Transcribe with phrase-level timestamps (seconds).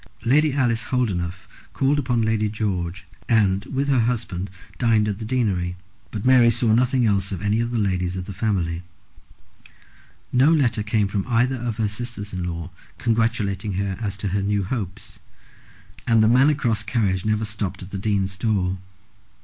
[0.25, 5.75] Lady Alice Holdenough called upon Lady George, and, with her husband, dined at the deanery;
[6.09, 8.81] but Mary saw nothing else of any of the ladies of the family.
[10.33, 14.41] No letter came from either of her sisters in law congratulating her as to her
[14.41, 15.19] new hopes,
[16.07, 18.79] and the Manor Cross carriage never stopped at the Dean's door.